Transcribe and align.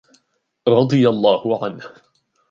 رَضِيَ 0.67 1.09
اللَّهُ 1.09 1.53
عَنْهُ 1.65 1.81